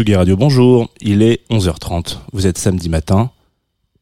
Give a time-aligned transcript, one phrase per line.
[0.00, 0.88] Tsugi Radio, bonjour.
[1.02, 2.20] Il est 11h30.
[2.32, 3.30] Vous êtes samedi matin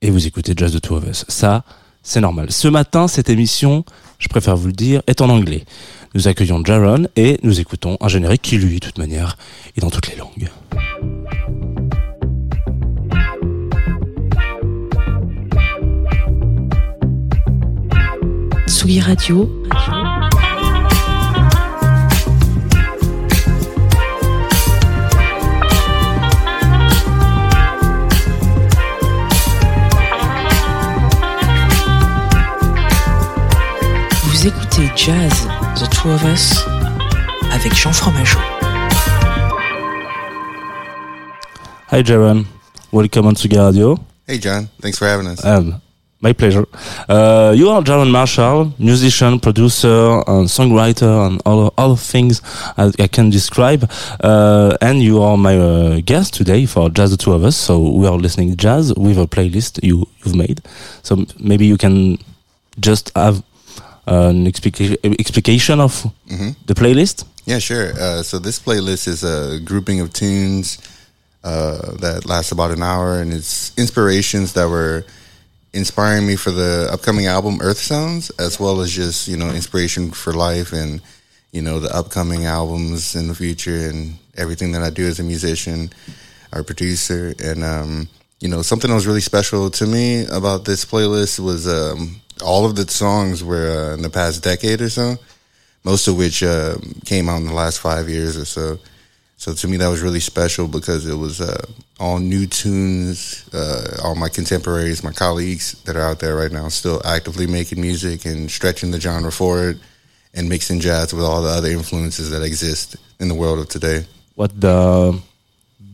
[0.00, 1.24] et vous écoutez Jazz the Two of Us.
[1.26, 1.64] Ça,
[2.04, 2.52] c'est normal.
[2.52, 3.84] Ce matin, cette émission,
[4.20, 5.64] je préfère vous le dire, est en anglais.
[6.14, 9.36] Nous accueillons Jaron et nous écoutons un générique qui, lui, de toute manière,
[9.76, 10.48] est dans toutes les langues.
[18.68, 19.50] Tsugi Radio.
[34.48, 36.64] Écoutez Jazz, The Two of Us,
[37.52, 38.38] avec Jean Fromageau.
[41.90, 42.46] Hi, Jaron.
[42.90, 43.98] Welcome on Tsugi Radio.
[44.26, 44.68] Hey, John.
[44.80, 45.44] Thanks for having us.
[45.44, 45.82] Um,
[46.22, 46.64] my pleasure.
[47.10, 52.40] Uh, you are Jaron Marshall, musician, producer, and songwriter, and all all things
[52.78, 53.90] I, I can describe.
[54.20, 57.56] Uh, and you are my uh, guest today for Jazz the Two of Us.
[57.56, 60.62] So we are listening jazz with a playlist you you've made.
[61.02, 62.16] So maybe you can
[62.80, 63.42] just have
[64.08, 65.92] an explica- explication of
[66.30, 66.56] Mhm.
[66.66, 67.24] the playlist.
[67.46, 67.92] Yeah, sure.
[67.98, 70.78] Uh, so this playlist is a grouping of tunes
[71.44, 75.04] uh, that lasts about an hour, and it's inspirations that were
[75.72, 80.10] inspiring me for the upcoming album Earth Sounds, as well as just you know inspiration
[80.10, 81.00] for life and
[81.52, 85.22] you know the upcoming albums in the future and everything that I do as a
[85.22, 85.90] musician
[86.52, 87.34] or producer.
[87.42, 88.08] And um,
[88.40, 92.64] you know something that was really special to me about this playlist was um, all
[92.64, 95.16] of the songs were uh, in the past decade or so
[95.84, 98.78] most of which uh, came out in the last five years or so.
[99.36, 101.64] So to me, that was really special because it was uh,
[102.00, 106.68] all new tunes, uh, all my contemporaries, my colleagues that are out there right now,
[106.68, 109.80] still actively making music and stretching the genre forward
[110.34, 114.04] and mixing jazz with all the other influences that exist in the world of today.
[114.34, 115.20] What the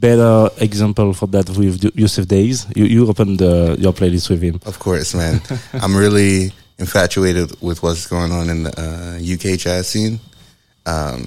[0.04, 2.66] better example for that with Yussef Dayes?
[2.76, 4.60] You you opened the, your playlist with him.
[4.66, 5.40] Of course, man.
[5.82, 10.20] I'm really infatuated with what's going on in the uh, UK jazz scene.
[10.84, 11.20] Um,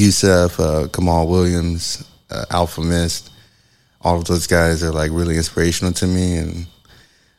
[0.00, 3.30] Yussef, uh, Kamaal Williams, uh, Alfa Mist,
[4.02, 6.66] all of those guys are like really inspirational to me, and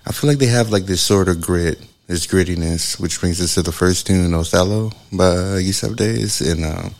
[0.07, 3.53] I feel like they have like this sort of grit, this grittiness, which brings us
[3.53, 6.95] to the first tune, Othello by Yussef Dayes, and um,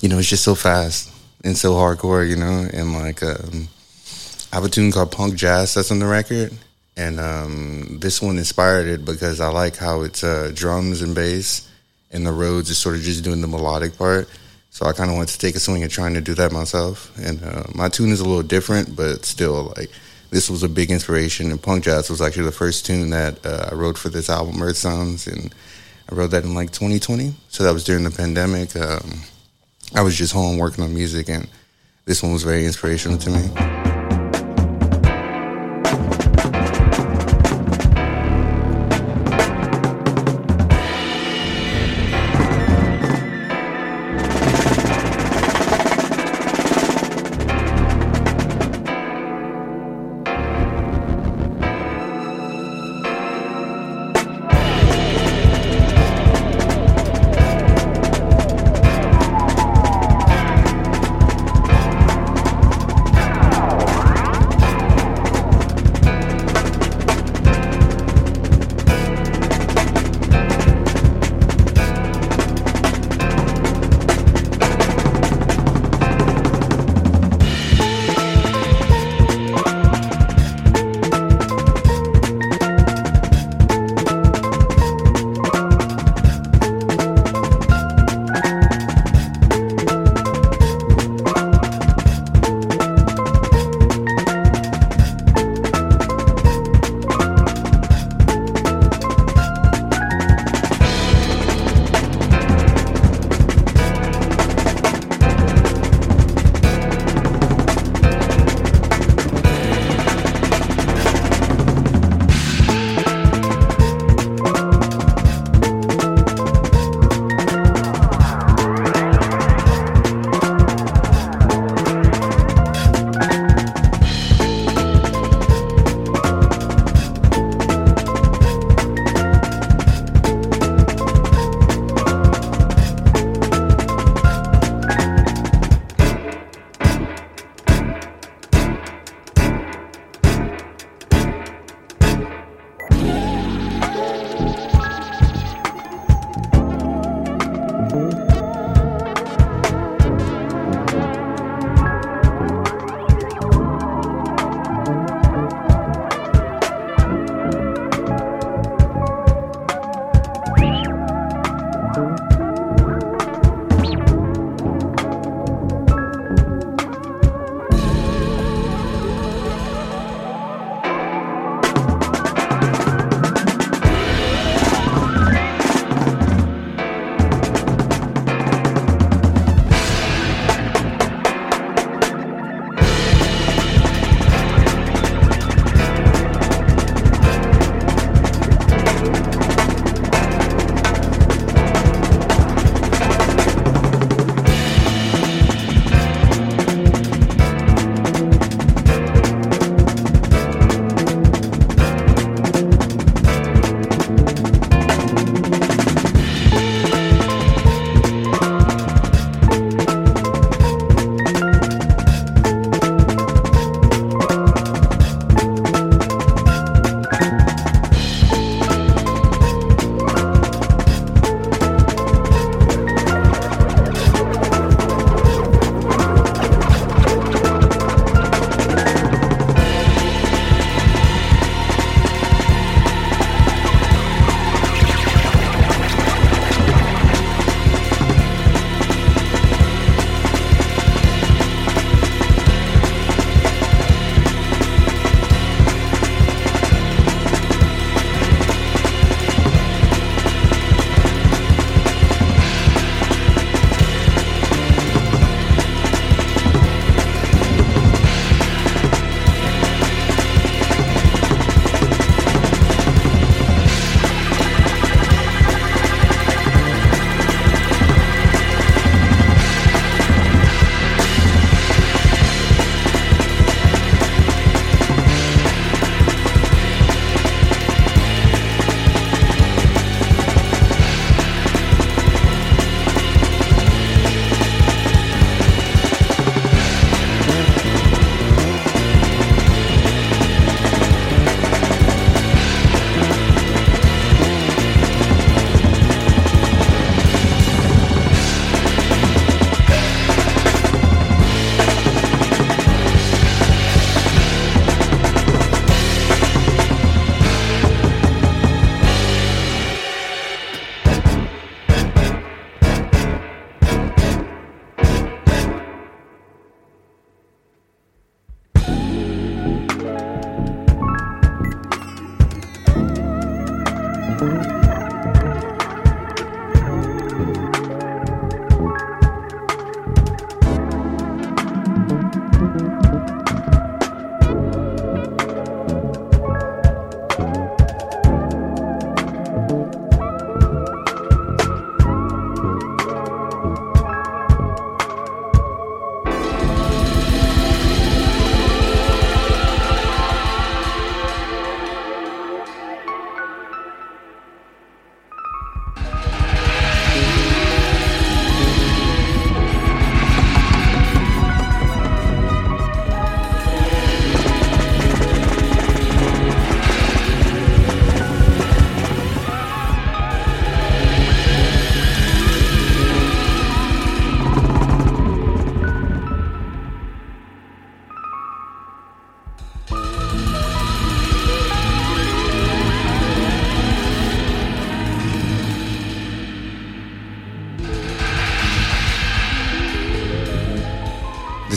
[0.00, 1.15] you know it's just so fast
[1.46, 3.68] and so hardcore, you know, and like um,
[4.52, 6.52] I have a tune called Punk Jazz that's on the record,
[6.96, 11.68] and um, this one inspired it because I like how it's uh, drums and bass,
[12.10, 14.28] and the Rhodes is sort of just doing the melodic part.
[14.70, 17.16] So I kind of wanted to take a swing at trying to do that myself,
[17.16, 19.90] and uh, my tune is a little different, but still like
[20.30, 21.52] this was a big inspiration.
[21.52, 24.60] And Punk Jazz was actually the first tune that uh, I wrote for this album,
[24.60, 25.54] Earth Sounds, and
[26.10, 27.34] I wrote that in like 2020.
[27.48, 28.74] So that was during the pandemic.
[28.74, 29.22] Um,
[29.94, 31.48] I was just home working on music, and
[32.04, 33.95] this one was very inspirational to me.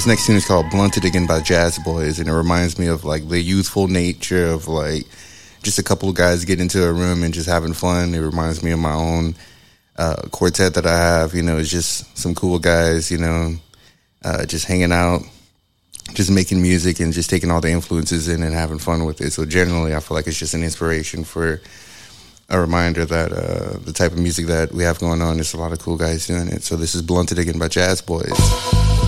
[0.10, 3.30] Next tune is called "Blunted Again" by Jazz Boys, and it reminds me of like
[3.30, 5.06] the youthful nature of like
[5.62, 8.16] just a couple of guys getting into a room and just having fun.
[8.16, 9.36] It reminds me of my own
[9.98, 11.36] uh, quartet that I have.
[11.36, 13.12] You know, it's just some cool guys.
[13.12, 13.54] You know,
[14.26, 15.22] uh, just hanging out,
[16.16, 19.32] just making music, and just taking all the influences in and having fun with it.
[19.32, 21.62] So generally, I feel like it's just an inspiration for
[22.50, 25.58] a reminder that uh, the type of music that we have going on, there's a
[25.58, 26.64] lot of cool guys doing it.
[26.64, 28.99] So this is Blunted Again by Jazz Boys.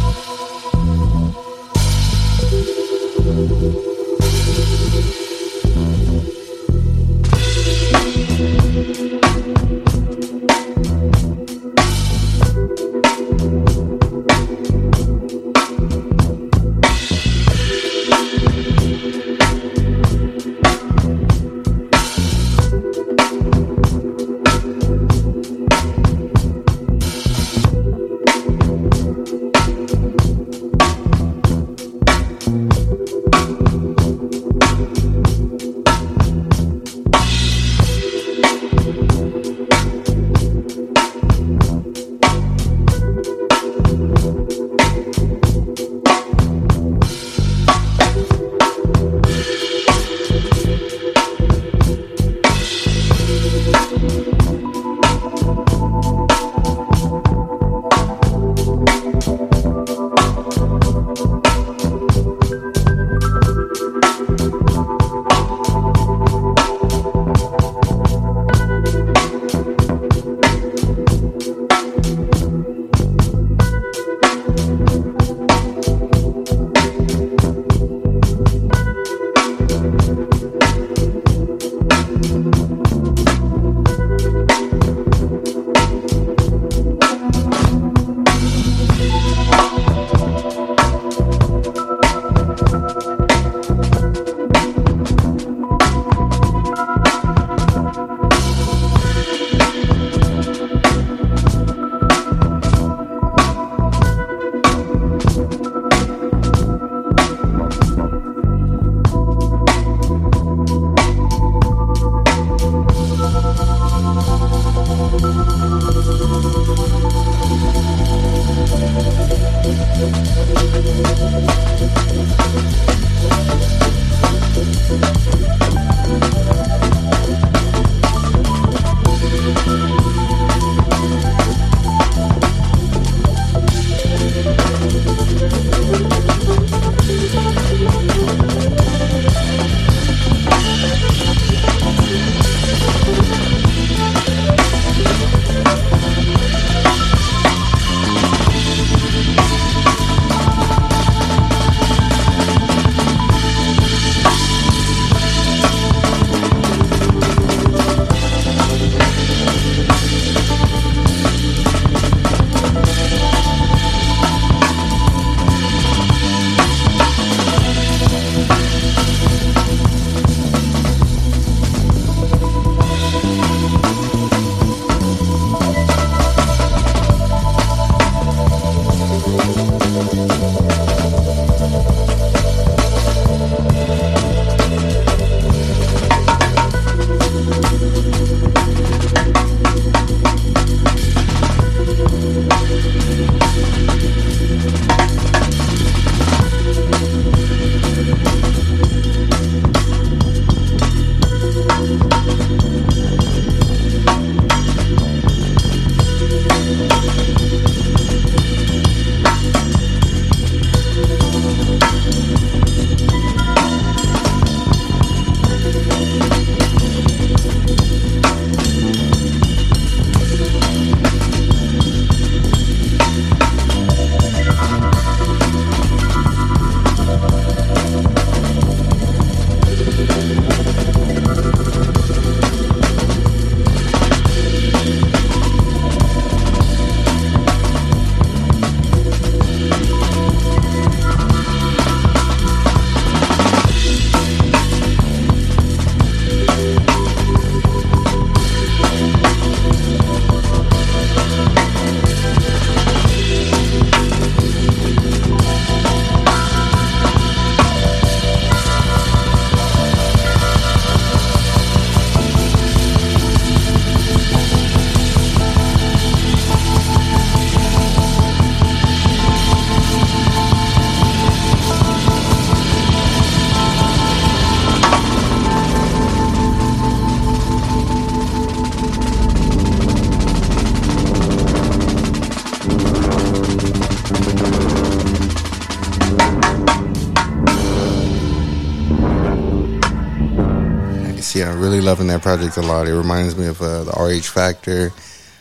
[291.92, 292.88] Loving that project a lot.
[292.88, 294.94] It reminds me of uh, the RH Factor,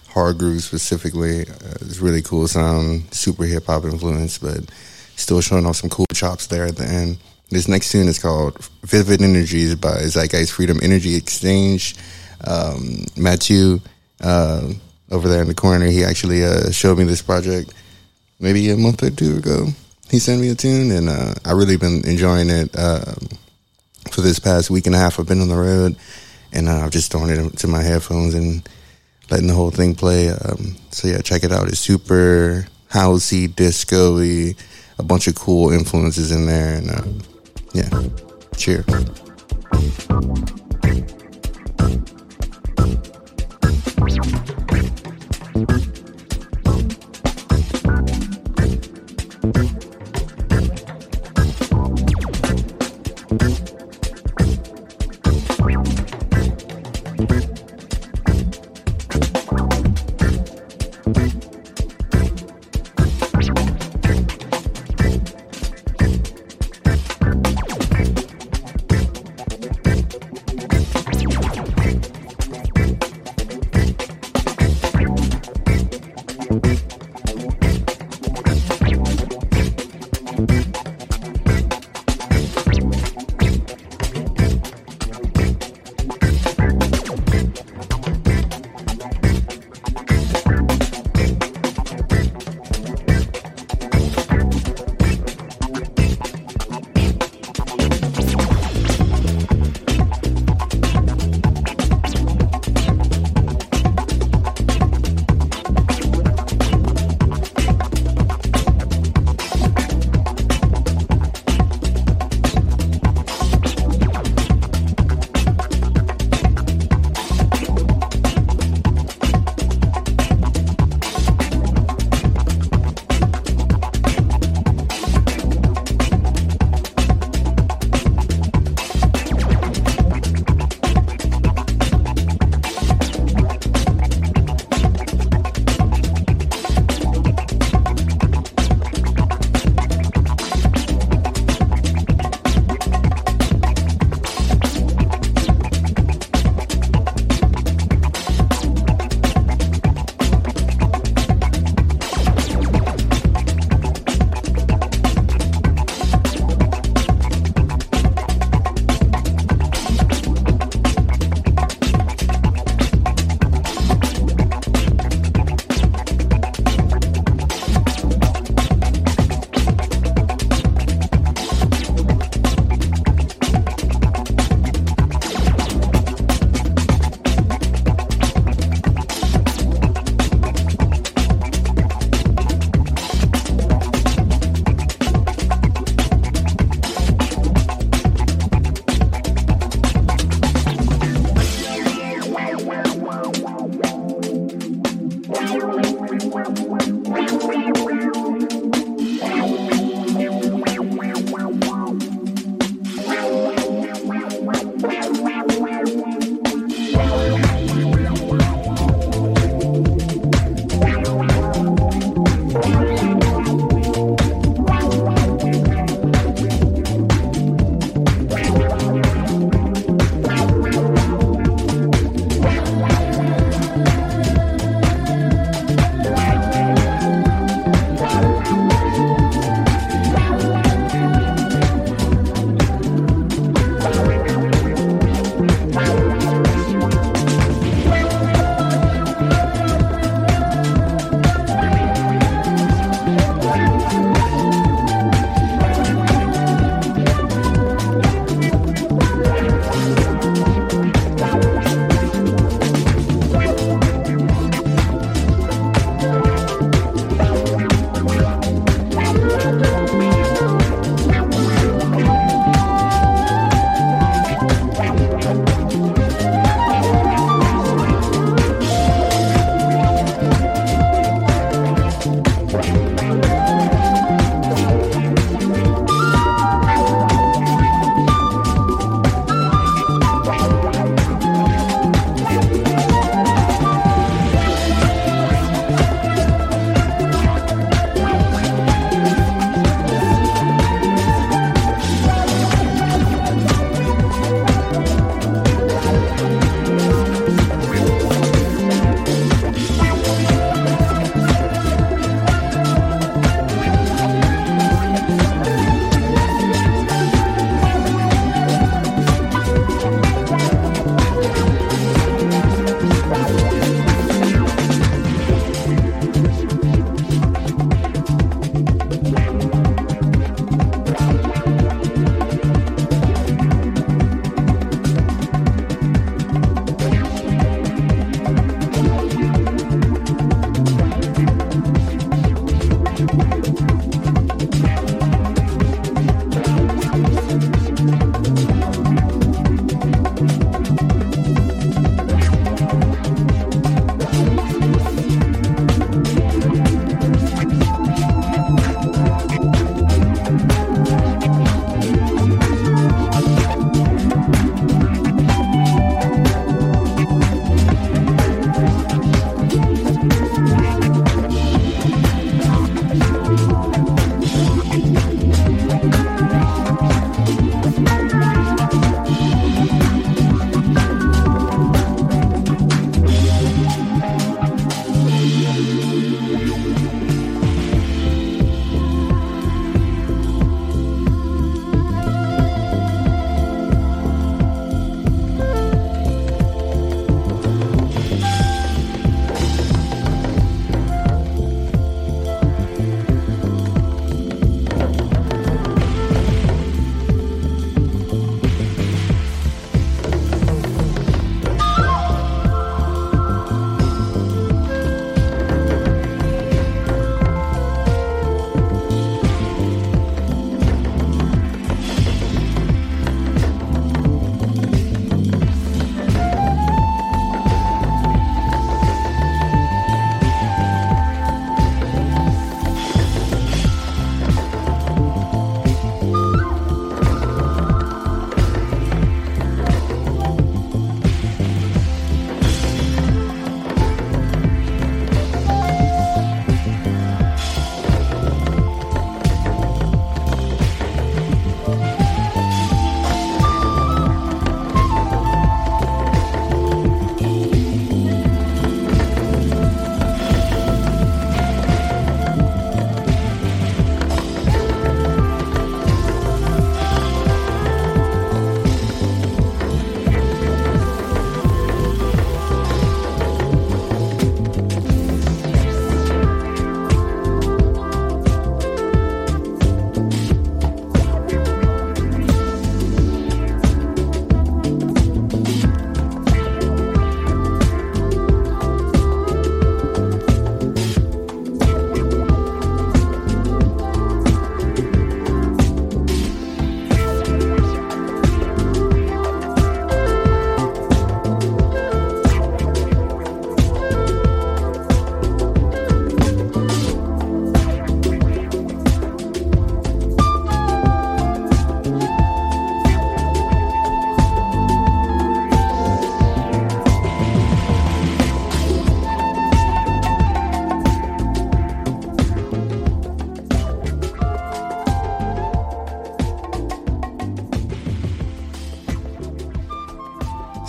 [0.08, 1.42] hard groove specifically.
[1.42, 4.68] Uh, it's really cool sound, super hip hop influence, but
[5.14, 7.18] still showing off some cool chops there at the end.
[7.50, 11.94] This next tune is called Vivid Energies by Zeitgeist Freedom Energy Exchange.
[12.44, 13.78] Um, Matthew,
[14.20, 14.72] uh,
[15.12, 17.72] over there in the corner, he actually uh, showed me this project
[18.40, 19.68] maybe a month or two ago.
[20.10, 23.28] He sent me a tune, and uh, I really been enjoying it um,
[24.10, 25.20] for this past week and a half.
[25.20, 25.94] I've been on the road,
[26.52, 28.68] and uh, I've just thrown it into my headphones and
[29.30, 30.30] letting the whole thing play.
[30.30, 31.68] Um, so yeah, check it out.
[31.68, 34.54] It's super housey, disco-y,
[34.98, 37.02] a bunch of cool influences in there, and uh,
[37.72, 37.88] yeah,
[38.56, 38.84] cheers.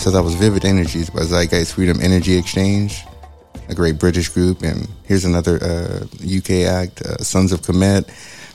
[0.01, 3.03] So that was Vivid Energies by Zeitgeist Freedom Energy Exchange,
[3.69, 4.63] a great British group.
[4.63, 8.07] And here's another uh, UK act, uh, Sons of Kemet.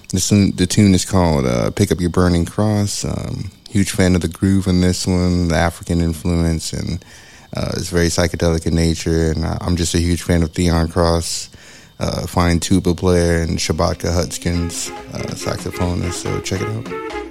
[0.08, 3.04] The, tune, the tune is called uh, Pick Up Your Burning Cross.
[3.04, 7.04] Um, huge fan of the groove in this one, the African influence, and
[7.56, 9.30] uh, it's very psychedelic in nature.
[9.30, 11.50] And I'm just a huge fan of Theon Cross,
[12.00, 16.14] uh, fine tuba player, and Shabaka Hutchings, uh, saxophonist.
[16.14, 17.25] So check it out.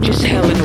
[0.00, 0.55] just hell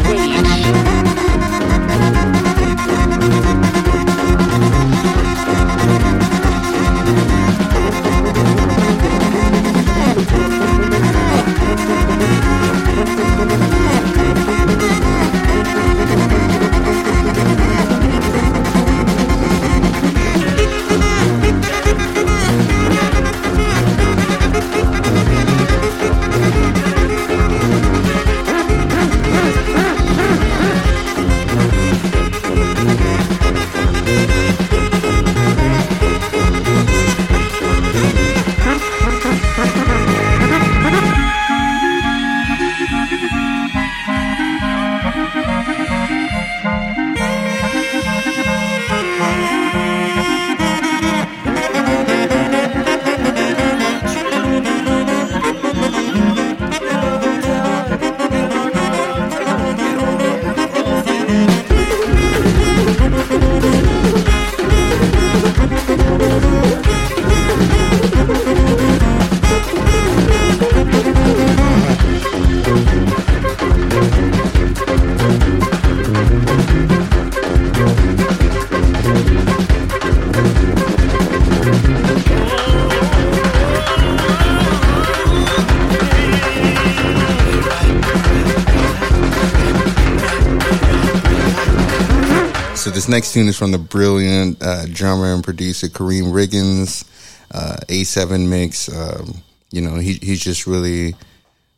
[93.12, 97.06] next tune is from the brilliant uh, drummer and producer Karriem Riggins,
[97.54, 98.90] uh, A7 mix.
[98.90, 101.14] Um, you know, he he's just really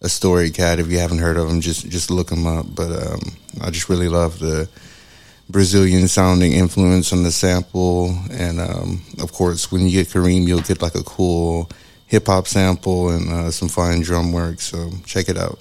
[0.02, 0.80] a story cat.
[0.80, 2.67] If you haven't heard of him, just just look him up.
[2.74, 3.19] But um,
[3.62, 4.69] I just really love the
[5.50, 10.62] Brazilian sounding influence on the sample, and um, of course, when you get Karriem, you'll
[10.62, 11.69] get like a cool
[12.06, 14.62] hip hop sample and uh, some fine drum work.
[14.62, 15.58] So check it out.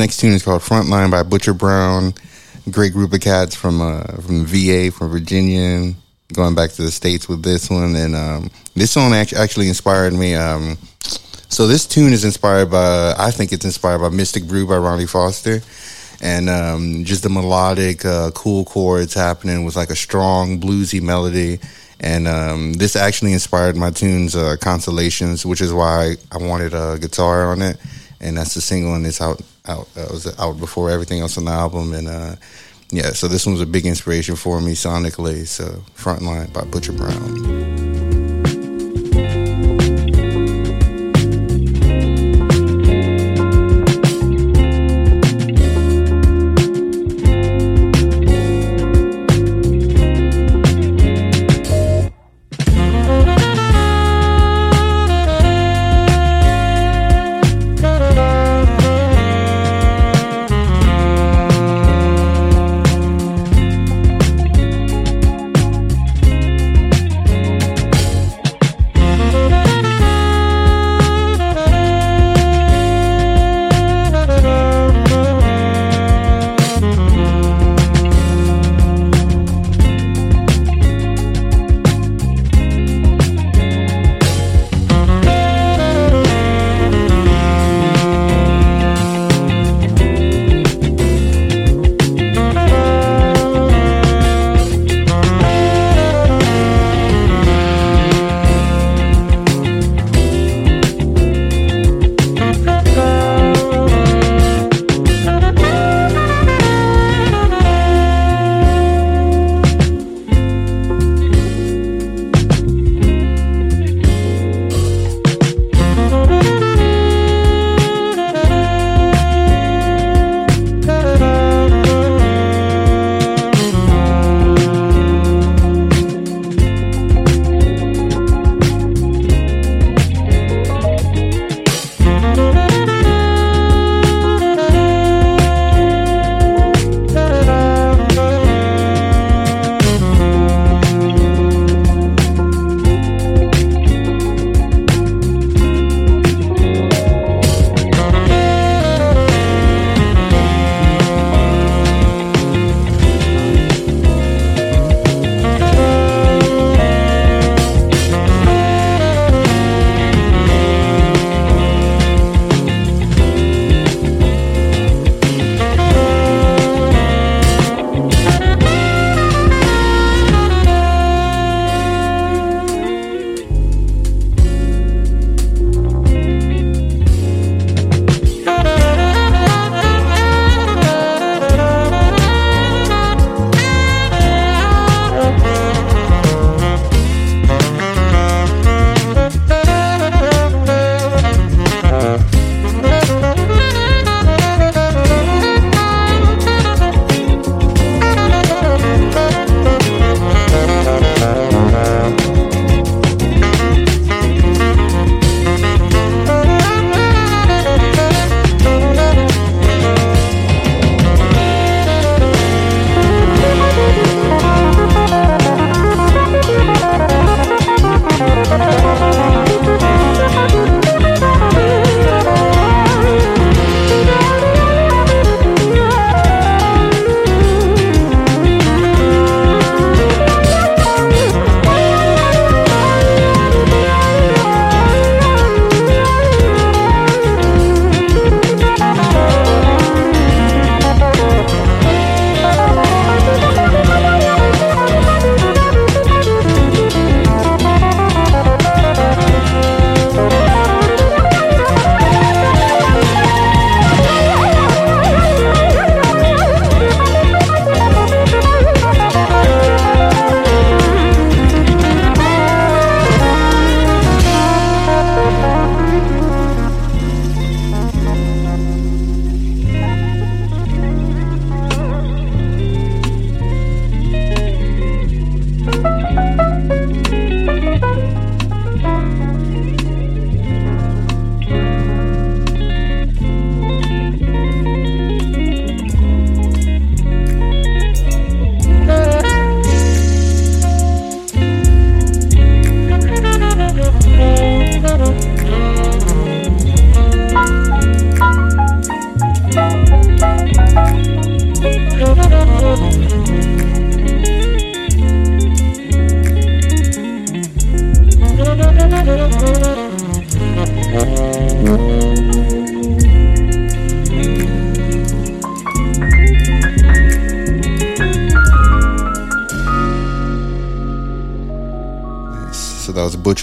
[0.00, 2.14] Next tune is called Frontline by Butcher Brown.
[2.70, 5.92] Great group of cats from uh, from VA, from Virginia,
[6.32, 10.34] going back to the states with this one, and um, this song actually inspired me.
[10.34, 10.78] Um,
[11.50, 15.06] so this tune is inspired by, I think it's inspired by Mystic Brew by Ronnie
[15.06, 15.60] Foster.
[16.22, 21.58] And um, just the melodic, uh, cool chords happening with like a strong bluesy melody.
[21.98, 26.98] And um, this actually inspired my tunes, uh, Constellations, which is why I wanted a
[27.00, 27.78] guitar on it.
[28.20, 31.44] And that's the single, and it's out out uh, was out before everything else on
[31.44, 31.94] the album.
[31.94, 32.36] And uh,
[32.90, 35.46] yeah, so this one was a big inspiration for me sonically.
[35.46, 35.64] So
[35.96, 37.79] Frontline by Butcher Brown.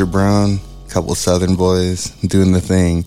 [0.05, 3.05] Brown, a couple Southern boys doing the thing.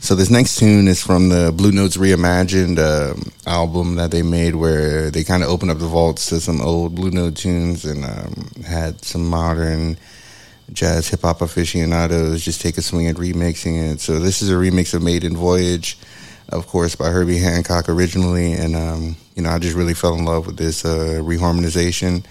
[0.00, 3.14] So this next tune is from the Blue Notes Reimagined uh,
[3.46, 6.94] album that they made, where they kind of opened up the vaults to some old
[6.94, 9.96] Blue Note tunes and um, had some modern
[10.72, 14.00] jazz hip hop aficionados just take a swing at remixing it.
[14.00, 15.98] So this is a remix of Maiden Voyage,
[16.48, 20.24] of course, by Herbie Hancock originally, and um, you know I just really fell in
[20.24, 22.24] love with this uh, reharmonization.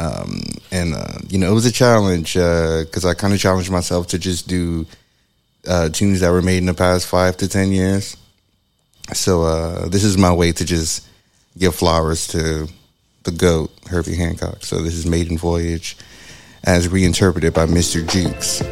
[0.00, 0.40] Um,
[0.72, 4.06] and uh, you know it was a challenge because uh, I kind of challenged myself
[4.08, 4.86] to just do
[5.68, 8.16] uh, tunes that were made in the past five to ten years.
[9.12, 11.06] So uh, this is my way to just
[11.58, 12.68] give flowers to
[13.24, 14.64] the goat Herbie Hancock.
[14.64, 15.98] So this is Maiden Voyage,
[16.64, 18.06] as reinterpreted by Mr.
[18.08, 18.62] Jukes.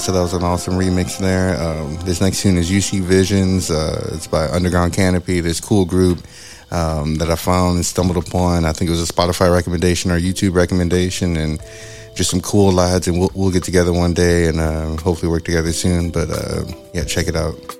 [0.00, 0.06] Nice.
[0.06, 1.60] So that was an awesome remix there.
[1.60, 3.70] Um, this next tune is UC Visions.
[3.70, 6.20] Uh, it's by Underground Canopy, this cool group
[6.70, 8.64] um, that I found and stumbled upon.
[8.64, 11.60] I think it was a Spotify recommendation or YouTube recommendation, and
[12.14, 15.44] just some cool lads, and we'll we'll get together one day and uh, hopefully work
[15.44, 16.10] together soon.
[16.10, 16.62] But uh,
[16.94, 17.79] yeah, check it out.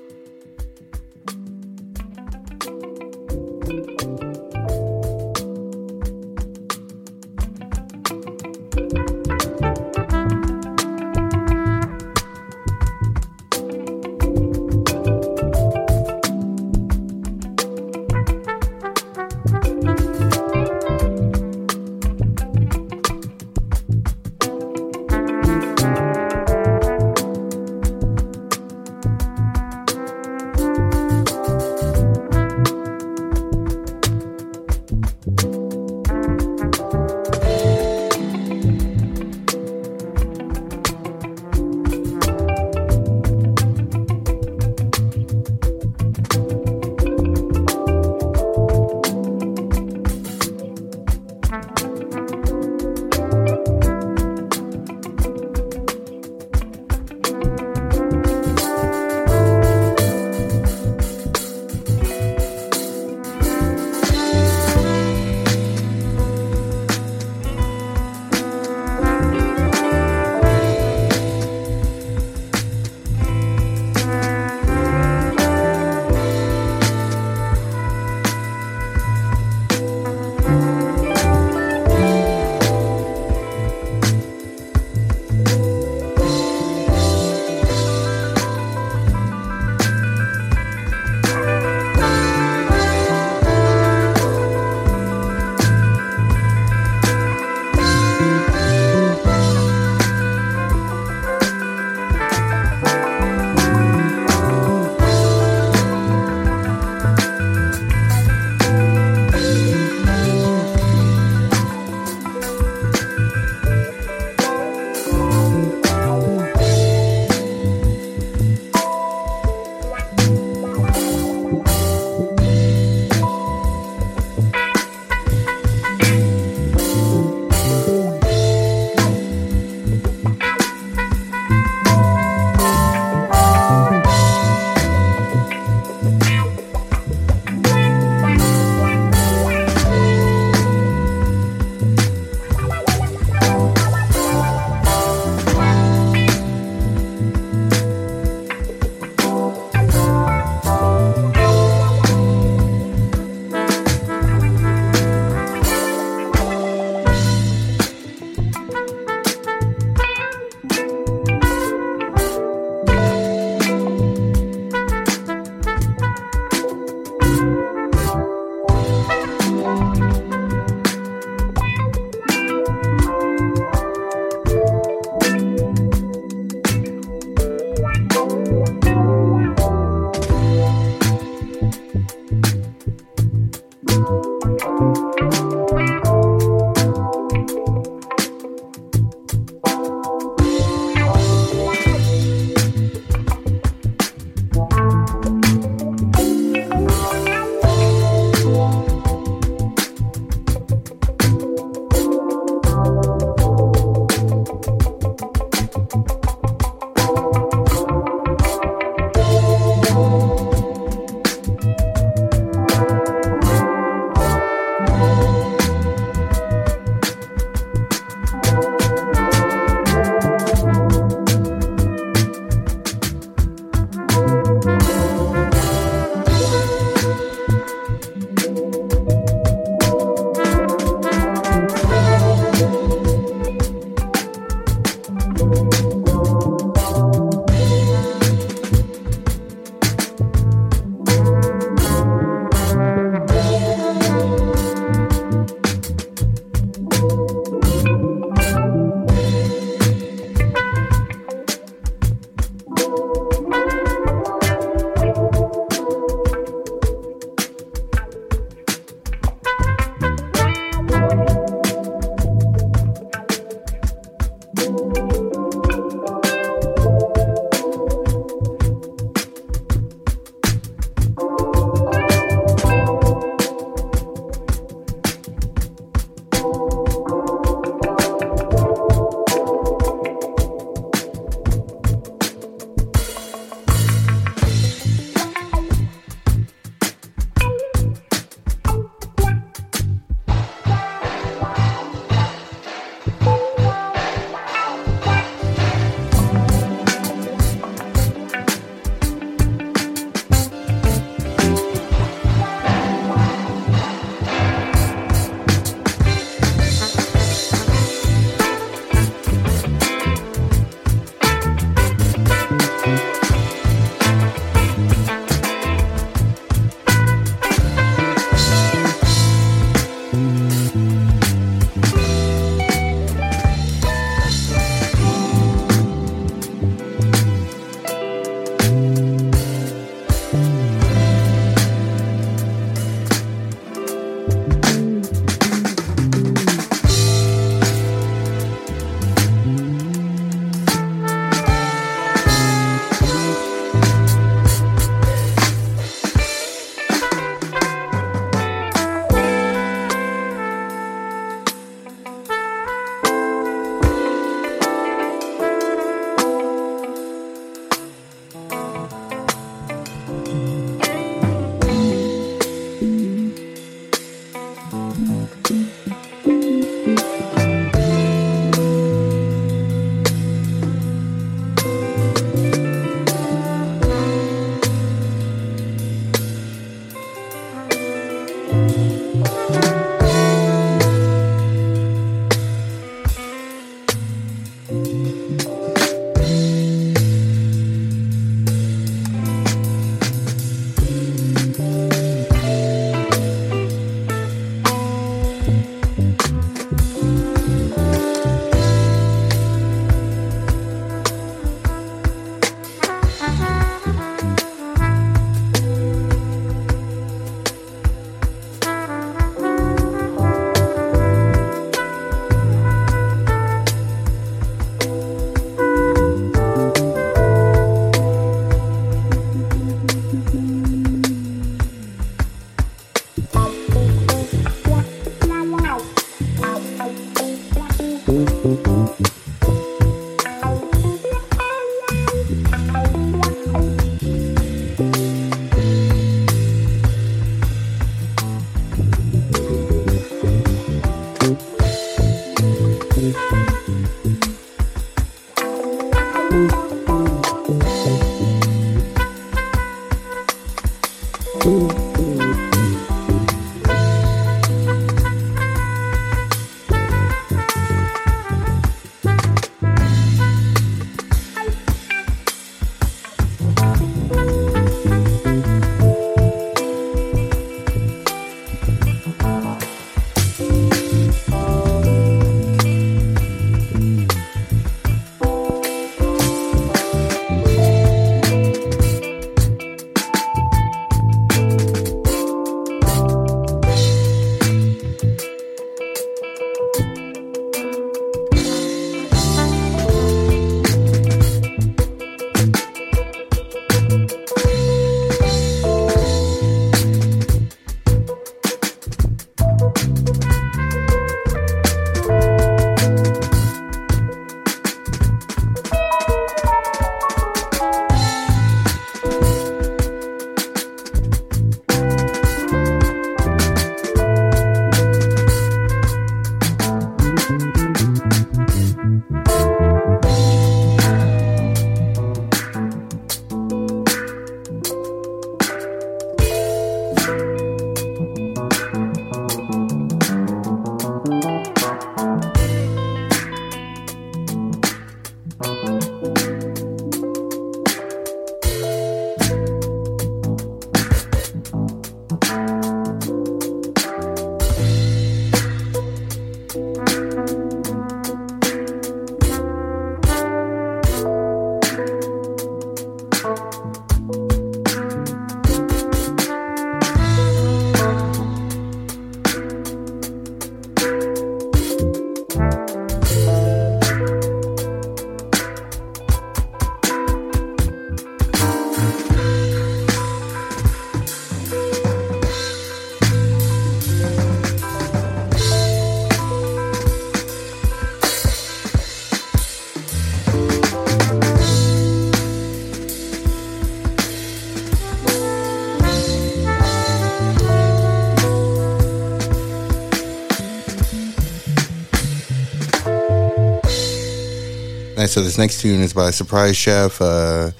[595.11, 597.01] so this next tune is by Surprise Chef.
[597.01, 597.51] Uh,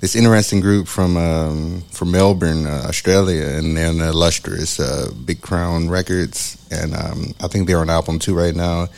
[0.00, 5.12] this interesting group from um, from Melbourne, uh, Australia, and they're in the illustrious uh,
[5.24, 8.88] Big Crown Records, and um, I think they're on album two right now.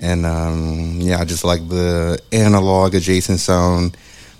[0.00, 3.94] And um, yeah, I just like the analog adjacent sound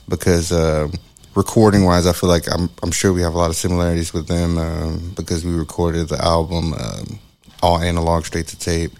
[0.09, 0.89] because uh,
[1.35, 4.29] recording wise, I feel like I'm I'm sure we have a lot of similarities with
[4.29, 7.18] them um, because we recorded the album um,
[7.62, 8.93] all analog straight to tape.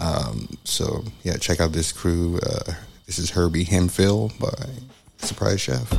[0.00, 2.40] Um, so yeah, check out this crew.
[2.42, 2.72] Uh,
[3.06, 4.68] this is Herbie Hemphill by
[5.18, 5.92] Surprise Chef.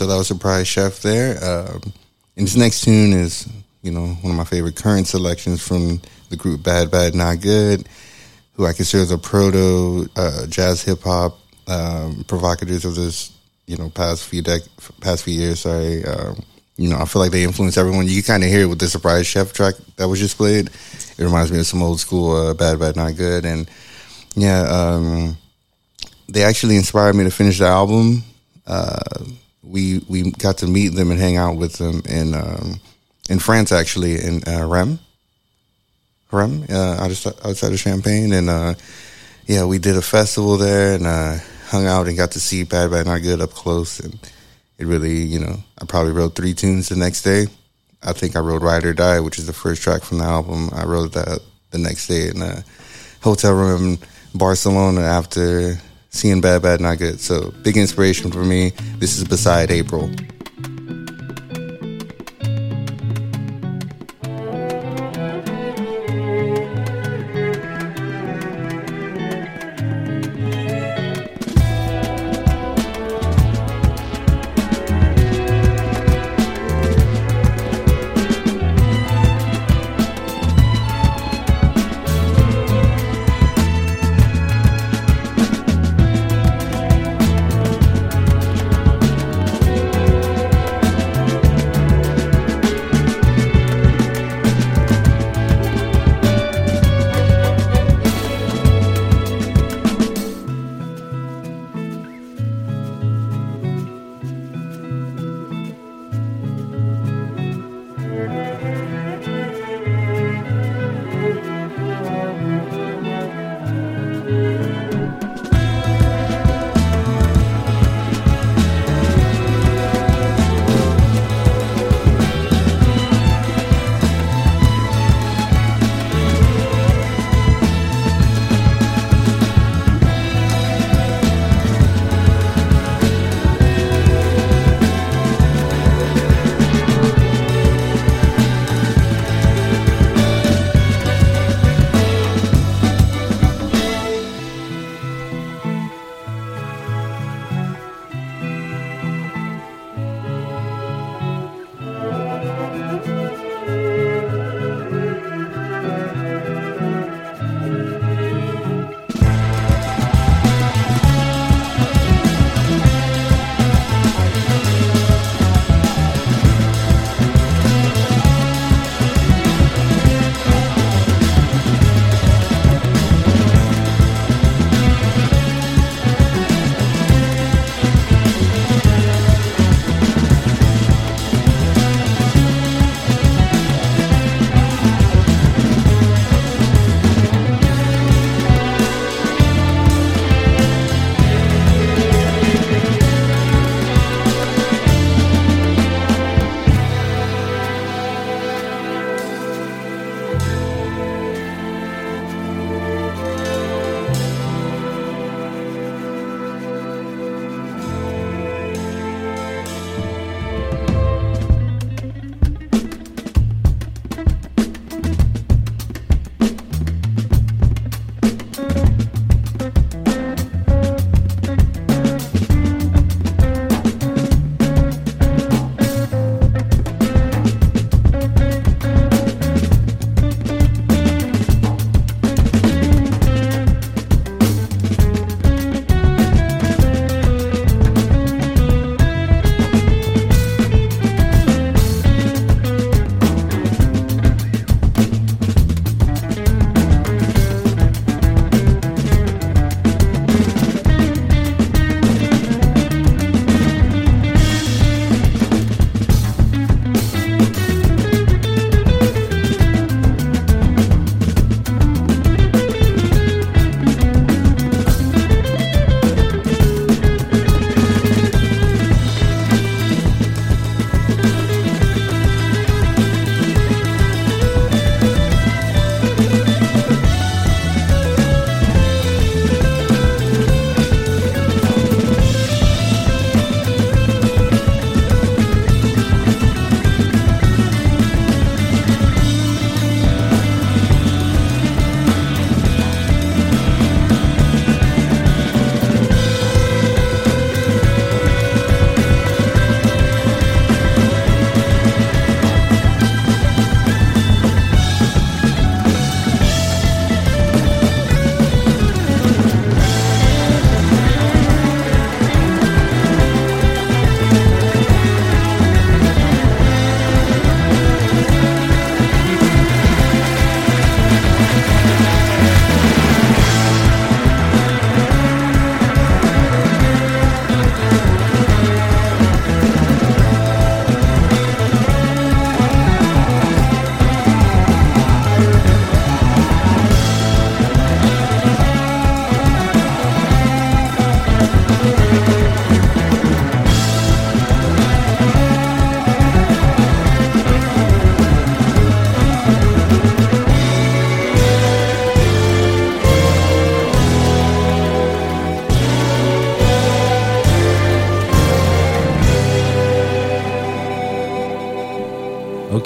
[0.00, 1.36] So that was surprise chef there.
[1.44, 1.92] Um,
[2.34, 3.46] and this next tune is,
[3.82, 7.86] you know, one of my favorite current selections from the group Bad Bad Not Good,
[8.54, 11.38] who I consider the proto uh, jazz hip hop
[11.68, 13.30] um, provocateurs of this,
[13.66, 14.70] you know, past few dec-
[15.02, 15.60] past few years.
[15.60, 16.42] Sorry, um,
[16.78, 18.08] you know, I feel like they influence everyone.
[18.08, 20.68] You kind of hear it with the surprise chef track that was just played.
[21.18, 23.70] It reminds me of some old school uh, Bad Bad Not Good, and
[24.34, 25.36] yeah, um,
[26.26, 28.22] they actually inspired me to finish the album.
[28.66, 29.19] Uh,
[29.70, 32.80] we we got to meet them and hang out with them in um,
[33.28, 34.98] in France, actually in uh, Rem,
[36.32, 37.08] Rem, uh,
[37.44, 38.74] outside of Champagne, and uh,
[39.46, 42.90] yeah, we did a festival there and uh, hung out and got to see Bad
[42.90, 44.18] Bad Not Good up close, and
[44.78, 47.46] it really, you know, I probably wrote three tunes the next day.
[48.02, 50.70] I think I wrote Ride or Die, which is the first track from the album.
[50.72, 51.40] I wrote that
[51.70, 52.64] the next day in a
[53.20, 53.98] hotel room in
[54.34, 55.78] Barcelona after
[56.10, 57.20] seeing Bad Bad Not Good.
[57.20, 58.70] So big inspiration for me.
[58.98, 60.10] This is Beside April.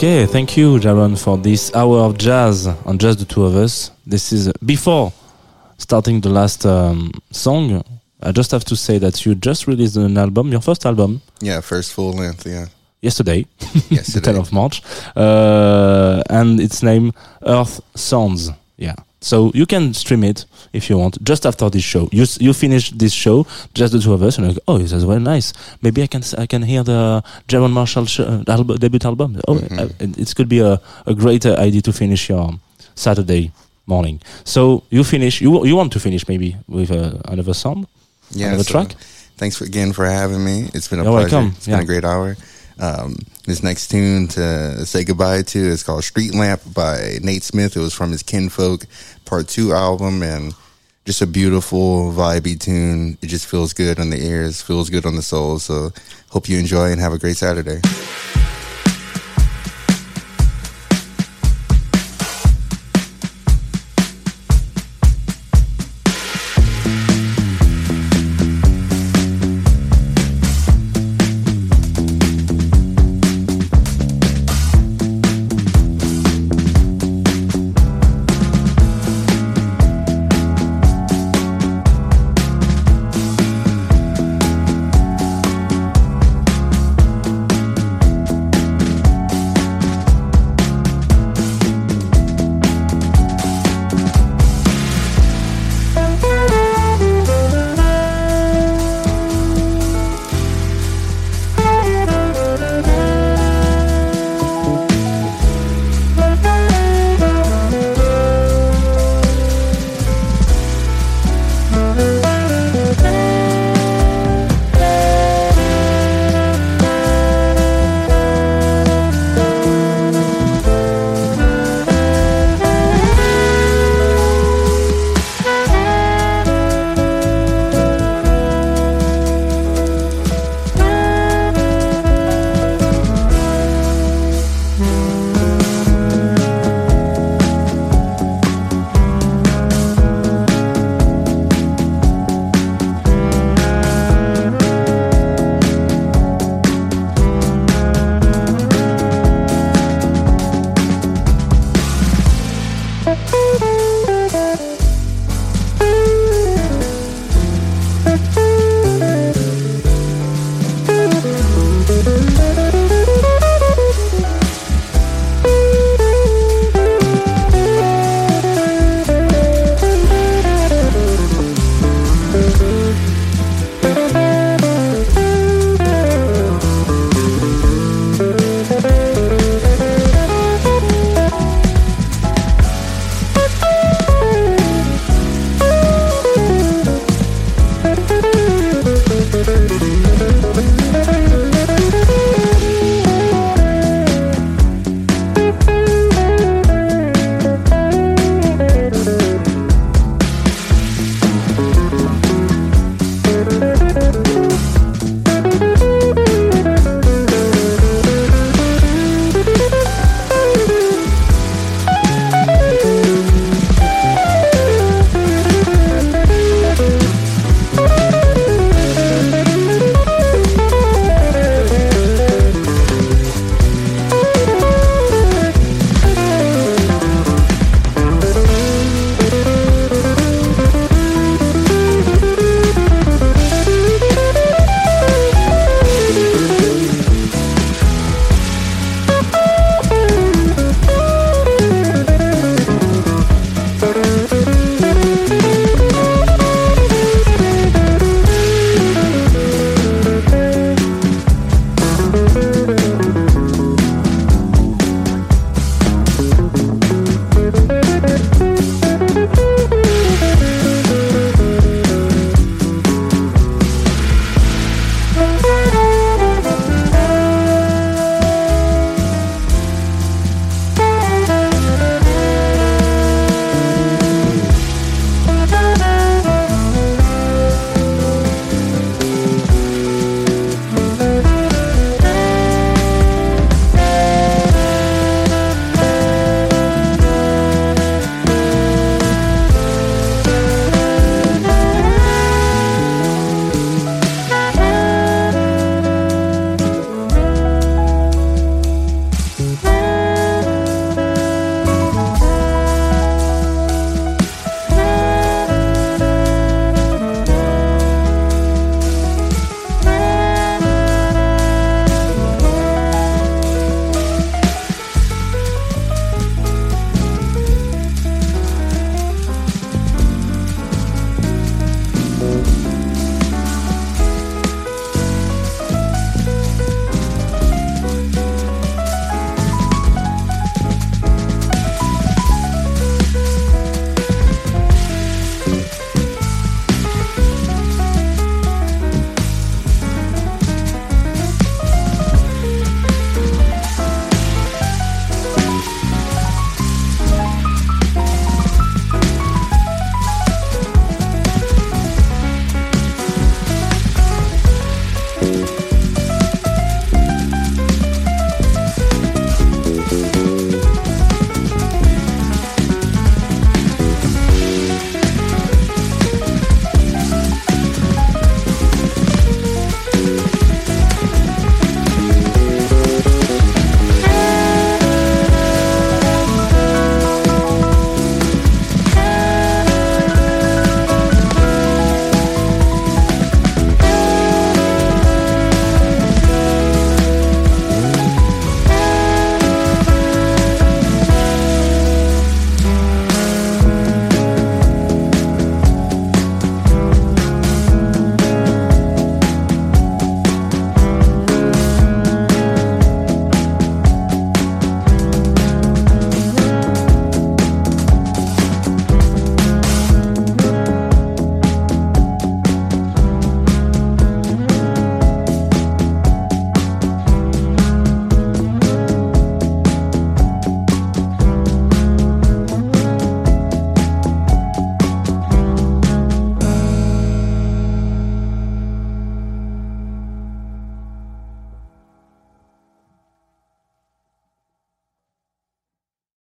[0.05, 3.91] Okay, thank you, Jaron, for this hour of jazz on just the two of us.
[4.07, 5.15] This is before
[5.79, 7.83] starting the last um, song.
[8.21, 11.63] I just have to say that you just released an album, your first album, Yeah,
[11.63, 12.47] first full length.
[12.47, 12.67] Yeah,
[13.01, 14.83] yesterday, the 10th of March,
[15.17, 18.51] uh, and it's named Earth Sounds.
[18.77, 18.97] Yeah.
[19.31, 22.09] So you can stream it if you want just after this show.
[22.13, 25.05] You you finish this show, just the two of us, and like, oh, this is
[25.05, 25.53] very nice.
[25.83, 29.31] Maybe I can I can hear the Jaron Marshall sh- uh, album, debut album.
[29.49, 29.79] Oh, Mhm.
[29.81, 32.51] uh, it, it could be a, a great idea to finish your
[32.95, 33.51] Saturday
[33.87, 34.21] morning.
[34.45, 35.41] So you finish.
[35.41, 37.87] You you want to finish maybe with uh, another song,
[38.37, 38.95] Yeah, another so track.
[39.39, 40.69] Thanks for, again for having me.
[40.75, 41.37] It's been a You're pleasure.
[41.37, 41.55] welcome.
[41.57, 41.77] It's Yeah.
[41.79, 42.37] been a great hour.
[42.79, 43.17] Um,
[43.47, 47.77] this next tune to say goodbye to is called Street Lamp by Nate Smith.
[47.77, 48.87] It was from his Kinfolk
[49.25, 50.55] Part 2 album and
[51.05, 53.19] just a beautiful, vibey tune.
[53.21, 55.59] It just feels good on the ears, feels good on the soul.
[55.59, 55.91] So
[56.31, 57.81] hope you enjoy and have a great Saturday.